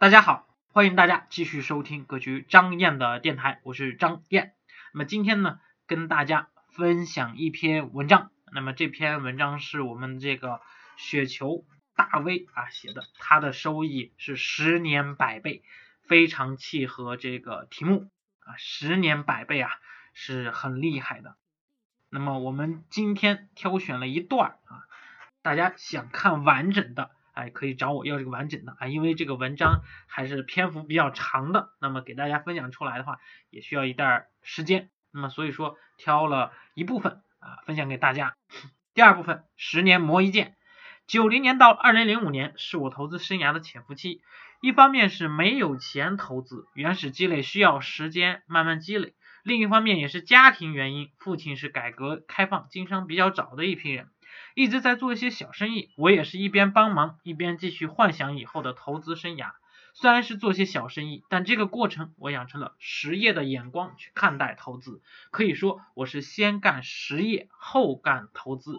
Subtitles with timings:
[0.00, 4.54] 大家好，欢迎大家继续收听格局张燕的电台，我是张燕。
[4.92, 8.30] 那么今天呢，跟大家分享一篇文章。
[8.52, 10.60] 那么这篇文章是我们这个
[10.96, 11.64] 雪球
[11.96, 15.64] 大 V 啊写的，他的收益是十年百倍，
[16.04, 18.08] 非常契合这个题目
[18.44, 19.72] 啊，十年百倍啊
[20.14, 21.34] 是很厉害的。
[22.08, 24.86] 那么我们今天挑选了一段啊，
[25.42, 27.10] 大家想看完整的。
[27.38, 33.18] 哎，可以找我要这个完整的啊，因为这个文章还是篇幅比较长的，那么给大家分享出来的话，
[33.48, 38.34] 也需要一段时间，那么所以说挑了一部分啊，分享给大家。
[38.92, 40.56] 第二部分，十年磨一剑，
[41.06, 44.20] 九零年到二零零五年是我投资生涯的潜伏期，
[44.60, 54.08] 一方面是没有钱投资，原始积累需要时间慢慢积累，另一方面也是家庭原因，父亲是改革开放经商比较早的一批人。
[54.54, 59.52] 一直在做一些小生意，我也是一边帮忙一边继续幻想以后的投资生涯。
[59.94, 65.02] 虽然是做些小生意，但这个过程我养成了实业的眼光去看待投资。
[65.30, 68.78] 可以说我是先干实业后干投资。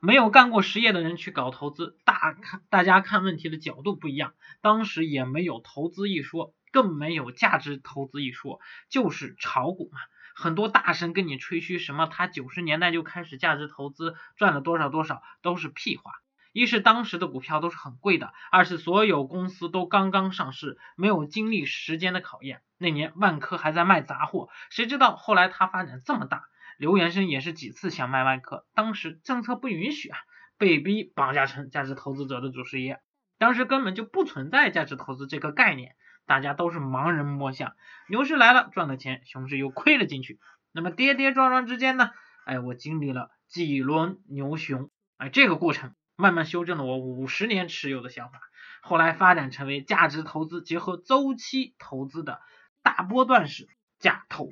[0.00, 4.34] 没有干过实业的人去搞投资，大看大家看问题的角度不一样。
[4.60, 8.60] 当时也没有投资一说，更没有价值投资一说，
[8.90, 10.00] 就是炒股嘛。
[10.34, 16.12] 很多大神跟你吹嘘什么，他九十年代就开始价值投资，赚了多少多少，都是屁话。
[16.52, 22.60] 一是当时的股票都是很贵的，二是所有公司都刚刚上市，没有经历时间的考验。
[22.76, 26.44] 那年万科还在卖杂货，谁知道后来它发展这么大？
[26.76, 30.18] 刘元生也是几次想卖万科，当时政策不允许啊，
[30.58, 33.00] 被逼绑架成价值投资者的祖师爷。
[33.38, 35.96] 当时根本就不存在价值投资这个概念。
[36.26, 37.74] 大家都是盲人摸象，
[38.08, 40.38] 牛市来了赚了钱，熊市又亏了进去。
[40.72, 42.10] 那么跌跌撞撞之间呢？
[42.44, 48.40] 哎，我经历了几轮牛熊，哎，这个过程慢慢修正了我五十年持有的想法。
[48.80, 52.40] 后来发展成为价值投资结合周期投资的
[52.82, 54.50] 大波段式价投。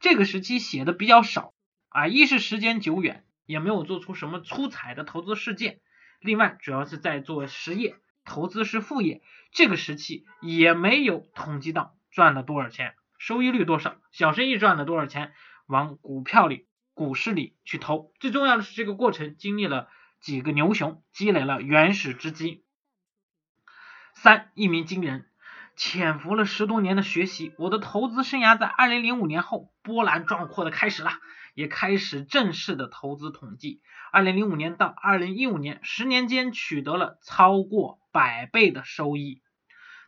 [0.00, 1.54] 这个时期写的比较少
[1.88, 5.76] 啊，一是时间久远，也没有做出什么出彩的投资事件；
[6.20, 7.96] 另外主要是在做实业。
[8.24, 15.32] 投资是副业，这个时期也没有统计到赚了多少钱，收益率多少，小生意赚了多少钱，
[15.66, 18.12] 往股票里、股市里去投。
[18.20, 19.88] 最重要的是这个过程经历了
[20.20, 22.62] 几个牛熊，积累了原始资金。
[24.14, 25.28] 三一鸣惊人，
[25.76, 31.10] 潜伏了十多年的学习，我的投资生涯在二零零五年后波澜壮阔的开始了。
[31.54, 33.80] 也开始正式的投资统计。
[34.10, 39.40] 二零零五年到二零一五年，十年间取得了超过百倍的收益。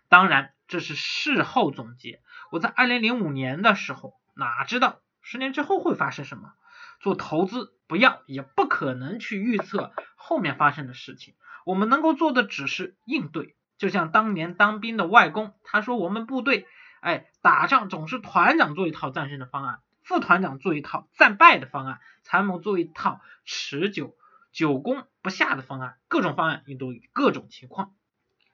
[0.09, 2.21] 当然，这是事后总结。
[2.51, 6.53] 我在二零零五年的时候，哪知道十年之后会发生什么？
[6.99, 11.37] 做投资不要也不可能去预测后面发生的事情。
[11.65, 13.55] 我们能够做的只是应对。
[13.79, 16.67] 就像当年当兵的外公，他说我们部队，
[17.01, 19.81] 哎，打仗总是团长做一套战胜的方案。
[20.03, 24.17] 副团长做一套战败的方案，参谋做一套持久
[24.53, 27.93] 久攻不下的方案，各种方案应对各种情况。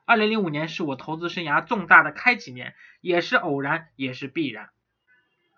[0.05, 4.71] 二零零五年是我投资生涯重大的开启年，也是偶然，也是必然。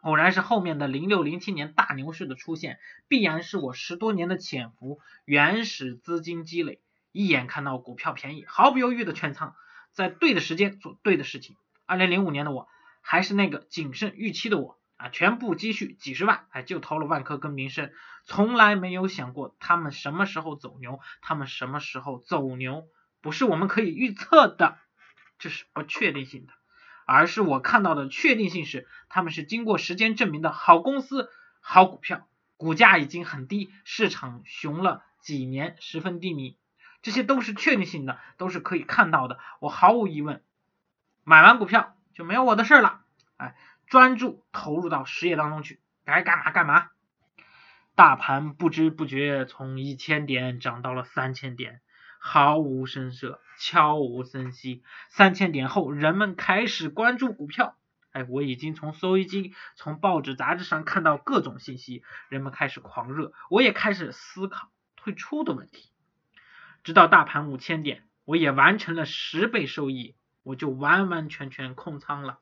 [0.02, 6.80] 偶然是后面的零六零七年大牛市的出现，必然是我十多年的潜伏原始资金积累，
[7.14, 9.54] 一眼看到股票便宜，毫不犹豫的全仓，
[9.92, 11.56] 在对的时间做对的事情。
[11.86, 12.68] 二零零五年的我，
[13.00, 14.78] 还是那个谨慎预期的我。
[14.96, 17.90] 啊，全部积蓄几十万，哎，就投了万科跟民生，
[18.24, 22.84] 从来没有想过他们什么时候走牛，他们什么时候走牛，
[23.20, 24.78] 不是我们可以预测的，
[25.40, 26.52] 这是不确定性的，
[27.06, 31.28] 而是我看到的确定性是，他们是经过时间证明的好公司、
[31.60, 36.56] 好股票，股价已经很低，市场熊了几年，十分低迷，
[37.04, 40.42] 这些都是确定性的，都是可以看到的，我毫无疑问，
[41.22, 43.02] 买完股票就没有我的事儿了，
[43.36, 43.54] 哎。
[43.86, 46.88] 专注投入到实业当中去，该干嘛干嘛。
[47.94, 51.82] 大盘不知不觉从一千点涨到了三千点，
[52.18, 54.82] 毫无声色，悄无声息。
[55.10, 57.76] 三千点后，人们开始关注股票。
[58.12, 65.90] 哎，我已经从收音机、从报纸、杂志上看到各种信息，人们开始狂热，我也开始思考退出的问题。
[66.84, 72.40] 直到大盘五千点，我也完成了十倍收益，我就完完全全空仓了。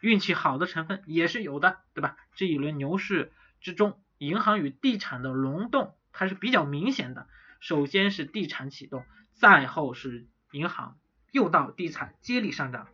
[0.00, 2.16] 运气好的成分也是有的，对吧？
[2.34, 7.28] 这一轮牛市之中，银行与地产的轮动它是比较明显的。
[7.60, 10.98] 首先是地产启动，再后是银行，
[11.30, 12.88] 又到地产接力上涨，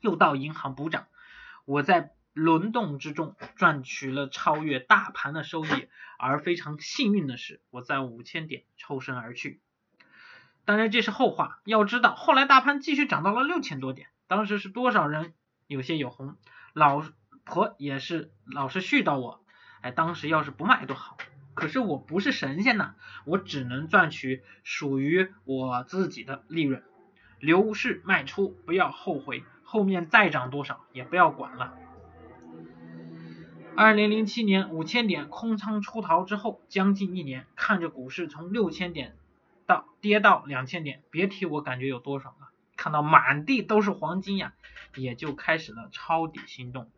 [0.00, 1.08] 又到银行补涨。
[1.64, 5.88] 我在轮动之中赚取了超越大盘的收益，
[6.20, 9.60] 而非常幸运的是，我在五千点抽身而去。
[10.64, 15.34] 当然这是后话，要知道后来大盘继续涨到了六千多点，当时是多少人
[15.66, 16.36] 有些有红，
[16.72, 17.02] 老
[17.44, 19.44] 婆也是老是絮叨我，
[19.82, 21.18] 哎，当时要是不卖多好，
[21.52, 22.94] 可是我不是神仙呐，
[23.26, 26.82] 我只能赚取属于我自己的利润，
[27.40, 31.74] 牛市卖出，不要后悔，后面再涨多少也不要管了。
[33.76, 39.16] 二零零七年五千点空仓出逃之后，将近一年，看着股市从六千点。
[39.66, 42.48] 到跌到两千点，别提我感觉有多爽了！
[42.76, 44.52] 看到满地都是黄金呀，
[44.96, 46.90] 也就开始了抄底行动。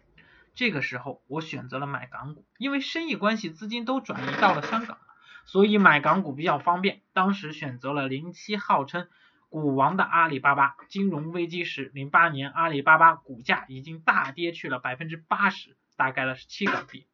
[0.55, 4.99] 这个时候，我选择了买港股，因为生意关系，资金都转移到了香港，
[5.45, 7.03] 所以买港股比较方便。
[7.13, 9.07] 当时选择了零七号称
[9.51, 10.77] 股王的阿里巴巴。
[10.89, 17.07] 金融危机时，零八年阿里巴巴股价已经大跌去了百分之八十，大概了是七港币。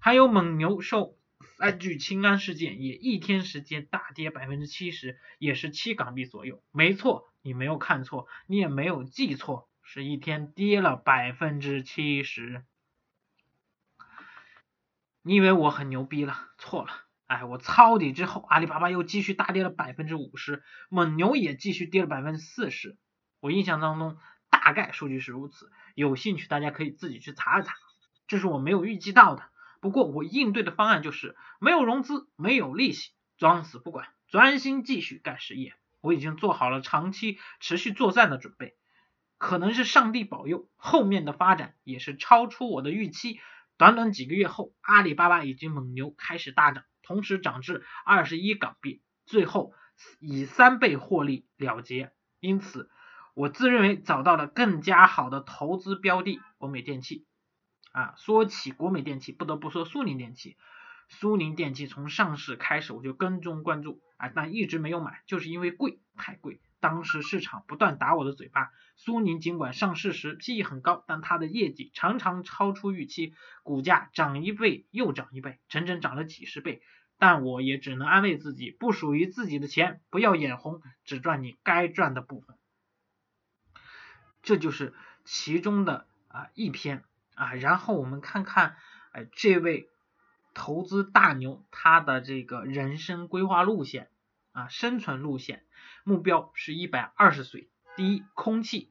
[0.00, 1.17] 还有蒙牛受。
[1.58, 6.62] 三聚氰胺事件也一天时间大跌百分之七十，也是七港币左右。
[6.70, 12.62] 没错，你没有看错，你也没有记错，是一天跌了百分之七十。
[15.22, 16.38] 你以为我很牛逼了？
[16.58, 16.92] 错了，
[17.26, 22.96] 哎，我抄底之后，阿里巴巴又继续大跌了百分之五十，蒙牛也继续跌了百分之四十。
[23.40, 24.16] 我印象当中
[24.48, 27.74] 大概数据是如此，有兴趣大家可以自己去查一查，
[28.28, 29.42] 这是我没有预计到的。
[29.80, 35.74] 不过我应对的方案就是没有融资，没有利息，装死不管，专心继续干实业。
[36.00, 38.76] 我已经做好了长期持续作战的准备。
[39.36, 43.40] 可能是上帝保佑，后面的发展也是超出我的预期。
[43.76, 49.72] 短短几个月后，阿里巴巴以及蒙牛开始大涨，同时涨至二十一港币，最后
[50.18, 52.10] 以三倍获利了结。
[52.40, 52.90] 因此，
[53.34, 57.24] 我自认为找到了更加好的投资标的——国美电器。
[57.98, 60.56] 啊，说起国美电器，不得不说苏宁电器。
[61.08, 66.60] 苏宁电器从上市开始我就跟踪关注，啊，但一直没有买，就是因为贵，太贵。
[66.78, 73.34] 当时市场不断打我的嘴巴，苏宁尽管上市时 PE 很高，但它的业绩常常超出预期，
[73.64, 76.80] 股价涨一倍又涨一倍，整整涨了几十倍。
[77.18, 82.56] 但我也只能安慰自己，不属于自己的钱，不要眼红，只赚你该赚的部分。
[84.40, 87.02] 这就是其中的啊一篇。
[87.38, 88.76] 啊，然后我们看看，
[89.12, 89.88] 哎，这位
[90.54, 94.10] 投资大牛他的这个人生规划路线
[94.50, 95.64] 啊，生存路线，
[96.02, 97.68] 目标是一百二十岁。
[97.96, 98.90] 第一，空气，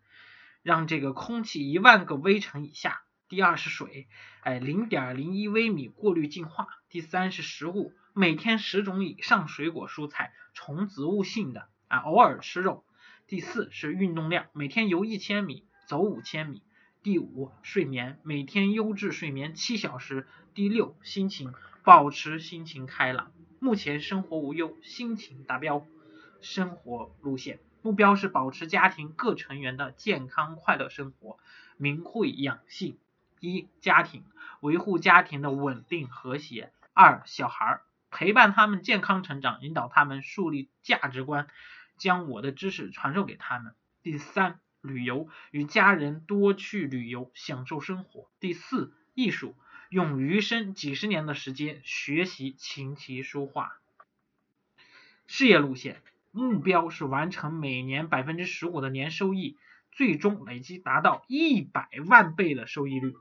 [0.64, 3.02] 让这个空气一万个微尘以下。
[3.28, 4.08] 第二是水，
[4.44, 6.68] 哎，零点零一微米过滤净化。
[6.88, 12.86] 第三是食物，每天十种以上水果蔬菜，纯植物性的啊，偶尔吃肉。
[13.28, 16.64] 第四是运动量，每天游一千米，走五千米。
[17.04, 20.28] 第五，睡眠，每天优质睡眠七小时。
[20.54, 21.54] 第六，心情，
[21.84, 23.32] 保持心情开朗。
[23.60, 25.86] 目前生活无忧，心情达标。
[26.42, 31.38] 生活路线，目标是保持家庭各成员的健康快乐生活。
[31.78, 32.98] 明慧养性：
[33.40, 34.24] 一、家庭，
[34.60, 37.80] 维护家庭的稳定和谐；二、小孩，
[38.12, 41.48] 陪伴他们健康成长，引导他们树立价值观，
[41.98, 43.74] 将我的知识传授给他们。
[44.04, 44.60] 第三。
[44.88, 48.30] 旅游与家人多去旅游，享受生活。
[48.40, 49.56] 第四，艺术，
[49.90, 53.74] 用余生几十年的时间学习琴棋书画。
[55.28, 56.02] 事业路线
[56.32, 59.58] 目标是完成每年百分之十五的年收益，
[59.92, 63.14] 最终累计达到一百万倍的收益率。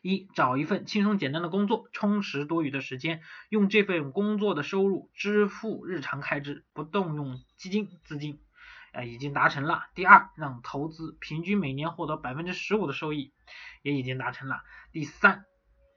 [0.00, 8.38] 一，找一份轻松简单的工作，充实多余的时间，用这份工作的收入支付日常开支，不动用基金资金。
[8.92, 9.86] 啊，已经达成了。
[9.94, 13.32] 第二，让投资平均每年获得百分之十五的收益，
[13.80, 14.62] 也已经达成了。
[14.92, 15.46] 第三，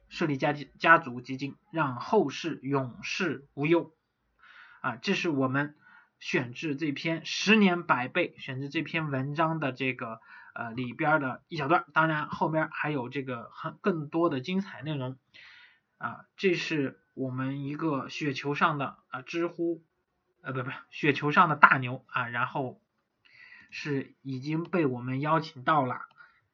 [0.08, 3.94] 设立家家族基金，让后世永世无忧。
[4.80, 5.76] 啊，这是我们
[6.20, 10.22] 选自这篇十年百倍，选自这篇文章的这个
[10.54, 11.84] 呃里边的一小段。
[11.92, 15.18] 当然，后面还有这个很更多的精彩内容。
[15.98, 19.84] 啊，这是我们一个雪球上的啊知乎，
[20.42, 22.80] 呃不不，雪球上的大牛啊，然后。
[23.78, 26.00] 是已经被我们邀请到了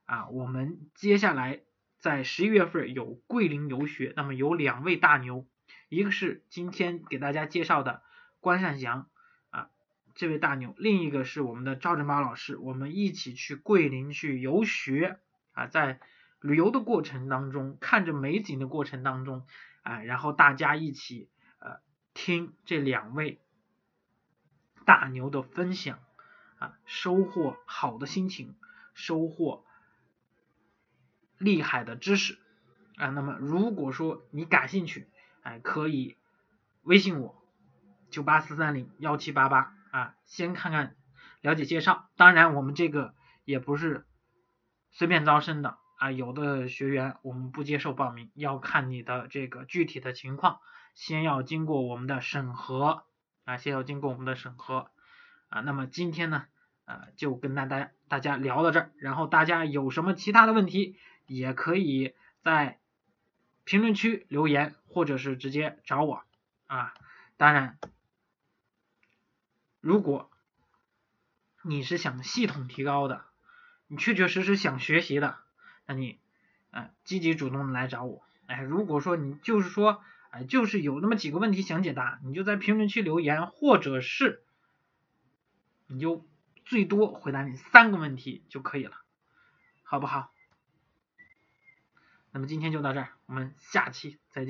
[0.06, 1.62] 啊，我们接下来
[2.00, 5.46] 在十一月份有桂林游学，那么有两位大牛，
[5.88, 8.02] 一个是今天给大家介绍的
[8.40, 9.08] 关善祥
[9.52, 9.70] 啊，
[10.16, 15.20] 这位大牛，另一个是我们的赵振邦老师，我们一起去桂林去游学
[15.52, 16.00] 啊，在
[16.40, 19.46] 旅游的过程当中，看着美景的过程当中
[19.84, 21.82] 啊，然后大家一起呃
[22.16, 23.40] 听这两位
[24.86, 26.00] 大牛的分享。
[26.62, 28.56] 啊，收获好的心情，
[28.94, 29.66] 收获
[31.40, 32.38] 厉害的知识
[32.98, 33.10] 啊。
[33.10, 35.10] 那么如果说你感兴趣，
[35.42, 36.18] 哎，可以
[36.84, 37.44] 微信我
[38.12, 40.96] 九八四三零幺七八八啊，先看看
[41.42, 42.10] 了解介绍。
[42.16, 44.06] 当然，我们这个也不是
[44.92, 50.60] 随便招生的啊，有的学员我们不接受报名，要看你的这个具体的情况，
[50.94, 53.04] 先要经过我们的审核
[53.46, 54.92] 啊，先要经过我们的审核
[55.50, 55.62] 啊。
[55.62, 56.46] 那么今天呢，
[56.92, 62.80] 呃，就跟大家大家聊到这儿，然后大家有什么其他的问题，也可以在
[63.64, 66.24] 评论区留言，或者是直接找我
[66.68, 66.94] 啊。
[67.38, 67.78] 当然。
[69.80, 70.30] 如果
[71.64, 73.24] 你是想系统提高的，
[73.88, 75.38] 你确确实实想学习的，
[75.88, 76.20] 那你，
[76.72, 78.22] 哎，积极主动的来找我。
[78.48, 84.44] 哎，如果说你就是说，哎，就是有那么几个问题想解答，你就在评论区留言，或者是，
[85.88, 86.28] 你就
[86.72, 88.96] 最多回答你三个问题就可以了，
[89.84, 90.32] 好不好？
[92.32, 94.50] 那么今天就到这儿，我们下期再见。